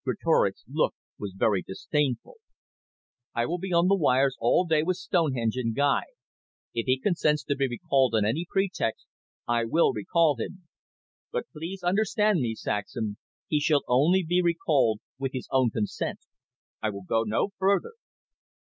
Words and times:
Greatorex's 0.03 0.65
look 0.67 0.95
was 1.19 1.35
very 1.37 1.61
disdainful. 1.61 2.37
"I 3.35 3.45
will 3.45 3.59
be 3.59 3.71
on 3.71 3.87
the 3.87 3.93
wires 3.95 4.35
all 4.39 4.65
day 4.65 4.81
with 4.81 4.97
Stonehenge 4.97 5.55
and 5.57 5.75
Guy. 5.75 6.01
If 6.73 6.87
he 6.87 6.97
consents 6.97 7.43
to 7.43 7.55
be 7.55 7.67
recalled 7.67 8.15
on 8.15 8.25
any 8.25 8.47
pretext, 8.49 9.05
I 9.47 9.65
will 9.65 9.93
recall 9.93 10.37
him. 10.37 10.67
But 11.31 11.51
please 11.51 11.83
understand 11.83 12.39
me, 12.39 12.55
Saxham; 12.55 13.17
he 13.47 13.59
shall 13.59 13.83
only 13.87 14.25
be 14.27 14.41
recalled 14.41 15.01
with 15.19 15.33
his 15.33 15.47
own 15.51 15.69
consent. 15.69 16.21
I 16.81 16.89
will 16.89 17.03
go 17.03 17.21
no 17.21 17.49
further." 17.59 17.91